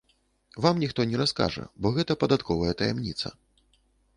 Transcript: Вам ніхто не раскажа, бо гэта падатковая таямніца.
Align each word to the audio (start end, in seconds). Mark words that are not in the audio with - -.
Вам 0.65 0.79
ніхто 0.83 1.03
не 1.11 1.19
раскажа, 1.21 1.65
бо 1.81 1.87
гэта 1.99 2.17
падатковая 2.25 2.73
таямніца. 2.81 3.27